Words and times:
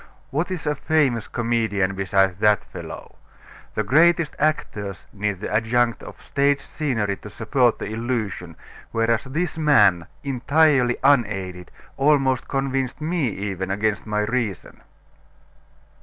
What 0.31 0.49
is 0.49 0.65
a 0.65 0.73
famous 0.73 1.27
comedian 1.27 1.93
beside 1.93 2.39
that 2.39 2.63
fellow? 2.63 3.17
The 3.75 3.83
greatest 3.83 4.35
actors 4.39 5.05
need 5.13 5.41
the 5.41 5.53
adjunct 5.53 6.01
of 6.01 6.19
stage 6.19 6.59
scenery 6.59 7.17
to 7.17 7.29
support 7.29 7.77
the 7.77 7.85
illusion, 7.85 8.55
whereas 8.91 9.25
this 9.25 9.59
man, 9.59 10.07
entirely 10.23 10.97
unaided, 11.03 11.69
almost 11.97 12.47
convinced 12.47 12.99
me 12.99 13.27
even 13.27 13.69
against 13.69 14.07
my 14.07 14.21
reason." 14.21 14.81